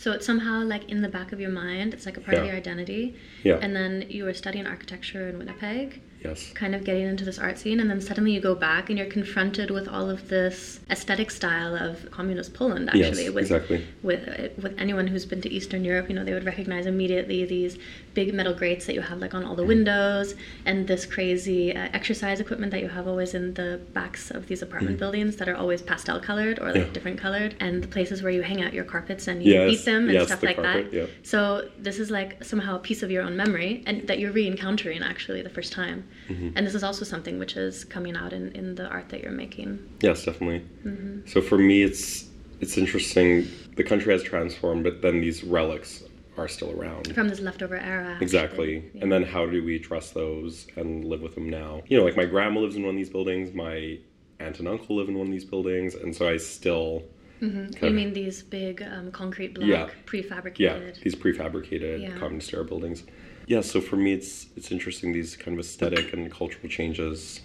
So 0.00 0.12
it's 0.12 0.24
somehow 0.24 0.62
like 0.62 0.88
in 0.88 1.02
the 1.02 1.10
back 1.10 1.30
of 1.30 1.40
your 1.40 1.50
mind. 1.50 1.92
It's 1.92 2.06
like 2.06 2.16
a 2.16 2.22
part 2.22 2.38
of 2.38 2.46
your 2.46 2.56
identity. 2.56 3.16
yeah 3.42 3.58
And 3.60 3.76
then 3.76 4.06
you 4.08 4.24
were 4.24 4.32
studying 4.32 4.66
architecture 4.66 5.28
in 5.28 5.36
Winnipeg, 5.36 6.00
yes 6.24 6.52
kind 6.54 6.74
of 6.74 6.84
getting 6.84 7.04
into 7.06 7.24
this 7.24 7.38
art 7.38 7.58
scene, 7.58 7.80
and 7.80 7.88
then 7.90 8.00
suddenly 8.00 8.32
you 8.32 8.40
go 8.40 8.54
back 8.54 8.88
and 8.90 8.98
you're 8.98 9.08
confronted 9.08 9.70
with 9.70 9.88
all 9.88 10.10
of 10.10 10.28
this 10.28 10.80
aesthetic 10.90 11.30
style 11.30 11.74
of 11.74 12.10
communist 12.10 12.52
Poland. 12.54 12.88
Actually, 12.88 13.24
yes 13.24 13.30
with 13.30 13.44
exactly 13.44 13.84
with 14.02 14.22
with 14.58 14.74
anyone 14.78 15.06
who's 15.06 15.24
been 15.24 15.40
to 15.40 15.50
Eastern 15.50 15.84
Europe, 15.84 16.08
you 16.08 16.14
know, 16.14 16.24
they 16.24 16.34
would 16.34 16.44
recognize 16.44 16.84
immediately 16.86 17.44
these 17.44 17.78
big 18.14 18.34
metal 18.34 18.52
grates 18.52 18.86
that 18.86 18.94
you 18.94 19.00
have 19.00 19.18
like 19.18 19.34
on 19.34 19.44
all 19.44 19.54
the 19.54 19.64
windows, 19.64 20.34
and 20.66 20.86
this 20.86 21.06
crazy 21.06 21.74
uh, 21.74 21.88
exercise 21.92 22.38
equipment 22.40 22.70
that 22.72 22.80
you 22.80 22.88
have 22.88 23.06
always 23.08 23.32
in 23.34 23.54
the 23.54 23.80
backs 23.94 24.30
of 24.30 24.46
these 24.48 24.60
apartment 24.62 24.98
buildings 24.98 25.36
that 25.36 25.48
are 25.48 25.56
always 25.56 25.80
pastel 25.80 26.20
colored 26.20 26.58
or 26.58 26.66
like 26.72 26.80
Mm. 26.80 26.86
Yeah. 26.86 26.92
different 26.92 27.18
colored, 27.18 27.54
and 27.60 27.82
the 27.82 27.88
places 27.88 28.22
where 28.22 28.32
you 28.32 28.42
hang 28.42 28.62
out 28.62 28.72
your 28.74 28.84
carpets 28.84 29.26
and 29.28 29.42
you 29.42 29.52
Yes, 29.54 29.70
beat 29.70 29.84
them 29.84 30.04
and 30.04 30.12
yes, 30.12 30.26
stuff 30.26 30.40
the 30.40 30.46
like 30.46 30.56
carpet, 30.56 30.90
that. 30.90 30.96
yeah. 30.96 31.06
So 31.22 31.68
this 31.78 31.98
is 31.98 32.10
like 32.10 32.42
somehow 32.44 32.76
a 32.76 32.78
piece 32.78 33.02
of 33.02 33.10
your 33.10 33.22
own 33.22 33.36
memory, 33.36 33.82
and 33.86 34.06
that 34.08 34.18
you're 34.18 34.32
re-encountering 34.32 35.02
actually 35.02 35.40
the 35.42 35.50
first 35.50 35.72
time, 35.72 36.04
Mm-hmm. 36.28 36.50
and 36.56 36.66
this 36.66 36.74
is 36.74 36.84
also 36.84 37.04
something 37.04 37.38
which 37.38 37.56
is 37.56 37.84
coming 37.84 38.16
out 38.16 38.32
in 38.32 38.52
in 38.52 38.74
the 38.76 38.86
art 38.88 39.08
that 39.10 39.22
you're 39.22 39.32
making. 39.44 39.78
yes 40.00 40.24
definitely 40.24 40.62
Mm-hmm. 40.84 41.26
so 41.26 41.40
for 41.40 41.58
me 41.58 41.82
it's 41.82 42.28
it's 42.60 42.76
interesting 42.78 43.46
the 43.76 43.84
country 43.84 44.12
has 44.12 44.22
transformed 44.22 44.82
but 44.84 45.02
then 45.02 45.20
these 45.20 45.42
relics 45.44 46.04
are 46.36 46.48
still 46.48 46.72
around 46.78 47.12
From 47.14 47.28
this 47.28 47.40
leftover 47.40 47.76
era. 47.76 48.16
Exactly. 48.20 48.72
Yeah. 48.94 49.02
And 49.02 49.12
then 49.12 49.24
how 49.24 49.44
do 49.46 49.62
we 49.62 49.76
address 49.76 50.10
those 50.12 50.66
and 50.76 51.04
live 51.04 51.20
with 51.20 51.34
them 51.34 51.48
now? 51.50 51.82
You 51.88 51.98
know, 51.98 52.04
like 52.04 52.16
my 52.16 52.24
grandma 52.24 52.60
lives 52.60 52.76
in 52.76 52.82
one 52.82 52.94
of 52.94 52.96
these 52.96 53.10
buildings, 53.10 53.52
my 53.52 53.98
aunt 54.38 54.58
and 54.60 54.66
uncle 54.68 54.96
live 54.96 55.08
in 55.08 55.18
one 55.18 55.26
of 55.26 55.32
these 55.32 55.44
buildings, 55.44 55.94
and 55.96 56.14
so 56.16 56.26
I 56.28 56.36
still 56.38 57.02
You 57.40 57.48
kind 57.48 57.84
of- 57.84 57.94
mean 57.94 58.12
these 58.12 58.42
big 58.42 58.82
um, 58.82 59.10
concrete 59.12 59.54
block 59.54 59.66
Yeah. 59.68 59.88
prefabricated? 60.06 60.58
yeah, 60.58 60.78
these 61.02 61.14
prefabricated 61.14 62.02
Yeah. 62.02 62.16
communist 62.18 62.52
era 62.52 62.64
buildings. 62.64 63.04
Yeah, 63.46 63.62
so 63.62 63.80
for 63.80 63.96
me 63.96 64.12
it's 64.12 64.46
it's 64.56 64.70
interesting 64.70 65.12
these 65.12 65.36
kind 65.36 65.54
of 65.58 65.60
aesthetic 65.64 66.12
and 66.12 66.30
cultural 66.30 66.68
changes 66.68 67.40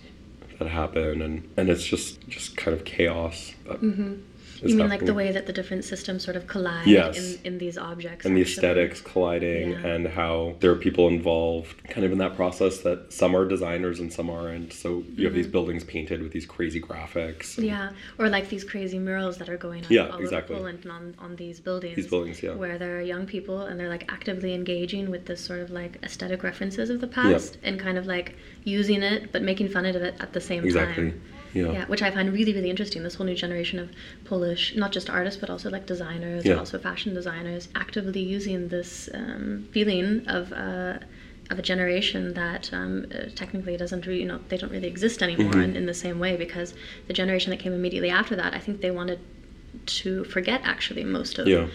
that 0.60 0.68
happen 0.70 1.22
and 1.22 1.44
and 1.58 1.70
it's 1.70 1.86
just 1.86 2.28
just 2.28 2.56
kind 2.58 2.76
of 2.78 2.84
chaos. 2.86 3.54
that 3.68 3.76
is 3.78 3.82
Mm-hmm. 3.82 4.14
You 4.64 4.76
mean 4.76 4.90
like 4.90 5.06
the 5.06 5.14
way 5.14 5.32
that 5.32 5.46
the 5.48 5.54
different 5.54 5.84
systems 5.84 6.24
sort 6.24 6.38
of 6.38 6.48
collide 6.48 6.88
Yes. 6.88 7.18
in, 7.44 7.54
in 7.54 7.58
these 7.58 7.78
objects? 7.78 8.26
and 8.26 8.36
the 8.38 8.42
aesthetics 8.42 9.02
colliding 9.02 9.72
Yeah. 9.72 9.88
and 9.88 10.08
how 10.08 10.56
there 10.60 10.72
are 10.72 10.76
people 10.76 11.08
involved 11.08 11.88
kind 11.90 12.06
of 12.06 12.12
in 12.12 12.18
that 12.20 12.36
process 12.36 12.80
that 12.82 13.12
some 13.12 13.36
are 13.36 13.46
designers 13.46 14.00
and 14.00 14.12
some 14.12 14.30
aren't 14.30 14.72
so 14.74 15.04
you 15.16 15.26
have 15.26 15.34
these 15.34 15.48
buildings 15.48 15.84
painted 15.84 16.22
with 16.22 16.32
these 16.32 16.46
crazy 16.46 16.80
graphics 16.82 17.58
and 17.58 17.66
Mm-hmm. 17.66 17.76
Yeah, 17.76 17.90
or 18.20 18.30
like 18.30 18.50
these 18.50 18.64
crazy 18.64 19.00
murals 19.00 19.38
that 19.38 19.50
are 19.50 19.58
going 19.58 19.84
on 19.86 19.92
Yeah, 19.92 20.10
all 20.10 20.20
exactly. 20.20 20.56
over 20.56 20.64
Poland 20.64 20.80
and 20.84 20.92
on, 20.92 21.16
on 21.20 21.36
these 21.36 21.60
buildings. 21.60 21.96
these 21.96 22.08
buildings 22.08 22.42
yeah 22.44 22.54
Where 22.56 22.78
there 22.78 22.98
are 22.98 23.02
young 23.02 23.26
people 23.26 23.62
and 23.62 23.80
they're 23.80 23.90
like 23.90 24.12
actively 24.12 24.54
engaging 24.54 25.10
with 25.10 25.26
this 25.26 25.42
sort 25.42 25.60
of 25.62 25.70
like 25.72 25.98
aesthetic 26.04 26.44
references 26.44 26.90
of 26.90 27.02
the 27.02 27.08
past 27.08 27.58
and 27.64 27.80
kind 27.80 27.98
of 27.98 28.06
like 28.06 28.36
using 28.64 29.02
it 29.04 29.32
but 29.32 29.42
making 29.42 29.70
fun 29.70 29.86
of 29.86 29.96
it 29.96 30.16
at 30.20 30.34
the 30.34 30.42
same 30.42 30.64
exactly 30.64 31.12
time. 31.12 31.22
Yeah 31.56 31.72
Yeah, 31.78 31.86
which 31.92 32.02
I 32.08 32.10
find 32.12 32.28
really, 32.38 32.54
really 32.58 32.70
interesting. 32.76 33.00
This 33.04 33.16
whole 33.18 33.26
new 33.32 33.36
generation 33.46 33.78
of 33.80 33.88
Polish, 34.32 34.64
not 34.76 34.92
just 34.98 35.08
artists, 35.10 35.40
but 35.42 35.50
also 35.54 35.68
like 35.76 35.86
designers, 35.96 36.42
Yeah. 36.46 36.52
and 36.54 36.60
also 36.64 36.78
fashion 36.90 37.14
designers, 37.20 37.64
actively 37.84 38.22
using 38.38 38.60
this 38.76 38.90
um, 39.20 39.46
feeling 39.74 40.08
of 40.38 40.44
uh, 40.52 40.94
of 41.52 41.60
a 41.60 41.62
generation 41.74 42.22
that 42.34 42.64
um, 42.80 42.94
uh, 43.14 43.18
technically 43.42 43.76
doesn't 43.84 44.04
really, 44.08 44.20
you 44.24 44.26
know, 44.32 44.40
they 44.50 44.58
don't 44.62 44.72
really 44.78 44.88
exist 44.96 45.22
anymore 45.28 45.54
Mm-hmm. 45.54 45.70
in, 45.76 45.76
in 45.82 45.86
the 45.86 45.94
same 46.06 46.18
way 46.26 46.34
because 46.46 46.70
the 47.08 47.14
generation 47.22 47.50
that 47.52 47.60
came 47.64 47.74
immediately 47.82 48.10
after 48.22 48.36
that, 48.42 48.52
I 48.60 48.60
think 48.66 48.82
they 48.82 48.90
wanted 49.02 49.20
to 50.02 50.24
forget 50.36 50.60
actually 50.64 51.04
most 51.04 51.38
of 51.42 51.48
Yeah. 51.48 51.68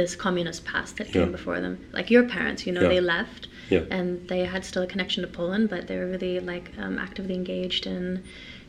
this 0.00 0.16
communist 0.16 0.64
past 0.64 0.96
that 0.96 1.08
came 1.12 1.22
Yeah. 1.28 1.36
before 1.38 1.60
them. 1.60 1.74
Like 1.92 2.08
your 2.14 2.22
parents, 2.36 2.60
you 2.66 2.72
know, 2.72 2.82
Yeah. 2.84 2.88
they 2.94 3.00
left 3.16 3.42
and 3.90 4.06
they 4.28 4.40
had 4.54 4.64
still 4.64 4.82
a 4.82 4.86
connection 4.86 5.20
to 5.22 5.28
Poland, 5.40 5.68
but 5.68 5.80
they 5.88 5.96
were 6.00 6.06
really 6.14 6.40
like 6.52 6.66
um, 6.82 6.98
actively 6.98 7.34
engaged 7.34 7.84
in 7.86 8.22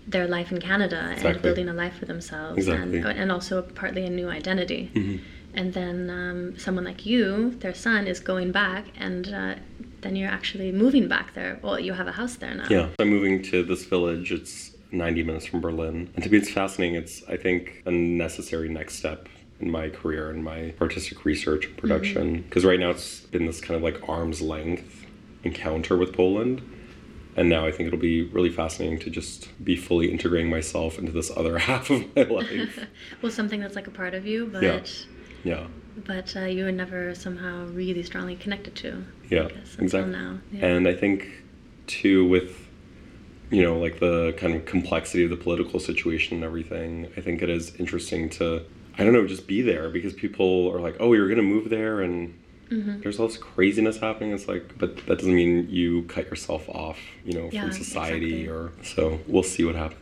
their 0.09 0.27
life 0.27 0.51
in 0.51 0.59
Canada 0.59 1.15
and 1.17 1.41
building 1.41 1.69
a 1.69 1.73
life 1.73 1.95
for 1.97 2.05
themselves, 2.05 2.57
Exactly. 2.57 2.99
and 2.99 3.05
and 3.07 3.31
also 3.31 3.61
partly 3.61 4.05
a 4.05 4.09
new 4.09 4.29
identity. 4.29 4.91
Mm-hmm. 4.93 5.23
And 5.53 5.73
then 5.73 6.09
um, 6.09 6.59
someone 6.59 6.83
like 6.83 7.05
you, 7.05 7.51
their 7.59 7.73
son, 7.73 8.07
is 8.07 8.19
going 8.19 8.51
back, 8.51 8.85
and 8.97 9.33
uh, 9.33 9.55
then 10.01 10.15
you're 10.15 10.29
actually 10.29 10.71
moving 10.71 11.07
back 11.07 11.33
there. 11.33 11.59
Well, 11.63 11.79
you 11.79 11.93
have 11.93 12.07
a 12.07 12.11
house 12.11 12.35
there 12.35 12.53
now. 12.53 12.67
Yeah. 12.69 12.89
I'm 12.99 13.09
moving 13.09 13.41
to 13.43 13.63
this 13.63 13.85
village. 13.85 14.31
It's 14.31 14.75
90 14.91 15.23
minutes 15.23 15.45
from 15.45 15.61
Berlin. 15.61 16.09
And 16.15 16.23
to 16.23 16.29
me, 16.29 16.37
it's 16.37 16.49
fascinating. 16.51 16.95
It's, 16.95 17.23
I 17.27 17.37
think, 17.37 17.81
a 17.85 17.91
necessary 17.91 18.69
next 18.69 18.95
step 18.95 19.27
in 19.59 19.69
my 19.69 19.89
career 19.89 20.29
and 20.29 20.43
my 20.43 20.73
artistic 20.79 21.25
research 21.25 21.65
and 21.65 21.77
production. 21.77 22.41
Because 22.43 22.63
right 22.65 22.79
now 22.79 22.91
it's 22.91 23.21
been 23.21 23.45
this 23.45 23.59
kind 23.59 23.75
of 23.75 23.83
like 23.83 24.07
arm's 24.07 24.41
length 24.41 25.05
encounter 25.43 25.97
with 25.97 26.13
Poland. 26.13 26.61
And 27.39 27.47
now 27.47 27.65
I 27.65 27.71
think 27.71 27.87
it'll 27.87 27.99
be 27.99 28.23
really 28.23 28.49
fascinating 28.49 28.99
to 28.99 29.09
just 29.09 29.47
be 29.63 29.77
fully 29.77 30.11
integrating 30.11 30.49
myself 30.49 30.99
into 30.99 31.13
this 31.13 31.31
other 31.37 31.57
half 31.69 31.89
of 31.89 32.03
my 32.13 32.23
life. 32.23 32.85
well, 33.21 33.31
something 33.31 33.61
that's 33.61 33.75
like 33.77 33.87
a 33.87 33.91
part 33.91 34.13
of 34.13 34.25
you, 34.25 34.45
but 34.47 34.61
Yeah. 34.61 34.81
yeah. 35.45 35.67
but 36.05 36.35
uh, 36.35 36.41
you 36.41 36.65
were 36.65 36.71
never 36.73 37.15
somehow 37.15 37.65
really 37.67 38.03
strongly 38.03 38.35
connected 38.35 38.75
to. 38.75 39.05
Yeah, 39.29 39.45
I 39.45 39.47
guess, 39.51 39.77
exactly. 39.79 40.11
now. 40.11 40.39
Yeah. 40.51 40.65
And 40.65 40.85
I 40.85 40.93
think, 40.93 41.29
too, 41.87 42.27
with 42.27 42.67
you 43.51 43.63
know, 43.63 43.79
like 43.79 43.99
the 43.99 44.33
kind 44.33 44.53
of 44.53 44.65
complexity 44.65 45.23
of 45.23 45.29
the 45.29 45.37
political 45.37 45.79
situation 45.79 46.35
and 46.35 46.43
everything, 46.43 47.07
I 47.17 47.21
think 47.21 47.41
it 47.41 47.49
is 47.49 47.73
interesting 47.77 48.29
to, 48.31 48.63
I 48.97 49.03
don't 49.03 49.13
know, 49.13 49.25
just 49.25 49.47
be 49.47 49.61
there 49.61 49.89
because 49.89 50.13
people 50.13 50.69
are 50.71 50.79
like, 50.79 50.97
oh, 50.99 51.13
you're 51.13 51.27
going 51.27 51.37
to 51.37 51.43
move 51.43 51.69
there 51.69 52.01
and 52.01 52.37
Mm-hmm. 52.69 53.01
there's 53.01 53.19
all 53.19 53.27
this 53.27 53.37
craziness 53.37 53.97
happening. 53.97 54.31
It's 54.31 54.47
like, 54.47 54.77
but 54.77 54.97
that 55.07 55.17
doesn't 55.19 55.33
mean 55.35 55.67
you 55.69 56.03
cut 56.03 56.25
yourself 56.29 56.67
off, 56.69 56.97
you 57.25 57.33
know, 57.33 57.49
Yeah, 57.51 57.63
from 57.63 57.71
society 57.71 58.43
exactly. 58.43 58.47
or 58.47 58.71
so 58.83 59.19
we'll 59.27 59.43
see 59.43 59.63
what 59.65 59.75
happens. 59.75 59.99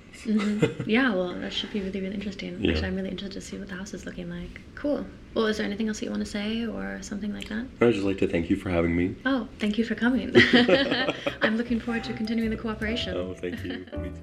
yeah, 0.88 1.14
well, 1.16 1.34
that 1.34 1.54
should 1.54 1.72
be 1.72 1.80
really, 1.82 2.02
really 2.02 2.16
interesting. 2.16 2.60
Yeah. 2.60 2.72
Actually, 2.72 2.88
I'm 2.88 2.96
really 2.96 3.10
interested 3.10 3.40
to 3.40 3.46
see 3.46 3.58
what 3.58 3.68
the 3.70 3.76
house 3.76 3.94
is 3.94 4.06
looking 4.06 4.30
like. 4.30 4.60
Cool. 4.76 5.06
Well, 5.36 5.46
is 5.46 5.58
there 5.58 5.66
anything 5.66 5.88
else 5.88 6.00
that 6.00 6.06
you 6.06 6.12
want 6.12 6.24
to 6.26 6.30
say 6.30 6.66
or 6.66 7.00
something 7.02 7.32
like 7.34 7.48
that? 7.50 7.68
I'd 7.80 7.94
just 7.94 8.04
like 8.06 8.18
to 8.20 8.28
thank 8.28 8.50
you 8.50 8.56
for 8.56 8.70
having 8.70 8.96
me. 8.96 9.16
Oh, 9.26 9.48
thank 9.60 9.78
you 9.78 9.86
for 9.86 9.96
coming. 9.96 10.36
I'm 11.44 11.58
looking 11.58 11.80
forward 11.80 12.04
to 12.06 12.14
continuing 12.14 12.50
the 12.50 12.58
cooperation. 12.58 13.16
Oh, 13.16 13.34
thank 13.36 13.64
you. 13.64 13.70
me 13.70 14.10
too. 14.10 14.14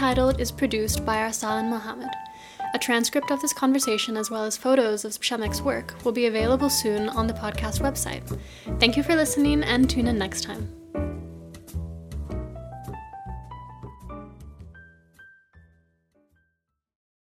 Untitled 0.00 0.40
is 0.40 0.50
produced 0.50 1.04
by 1.04 1.16
Arsalan 1.16 1.68
Mohammed. 1.68 2.08
A 2.72 2.78
transcript 2.78 3.30
of 3.30 3.42
this 3.42 3.52
conversation, 3.52 4.16
as 4.16 4.30
well 4.30 4.44
as 4.44 4.56
photos 4.56 5.04
of 5.04 5.12
Przemek's 5.20 5.60
work, 5.60 5.94
will 6.06 6.12
be 6.12 6.24
available 6.24 6.70
soon 6.70 7.10
on 7.10 7.26
the 7.26 7.34
podcast 7.34 7.82
website. 7.82 8.22
Thank 8.80 8.96
you 8.96 9.02
for 9.02 9.14
listening 9.14 9.62
and 9.62 9.90
tune 9.90 10.06
in 10.06 10.16
next 10.16 10.42
time. 10.42 10.79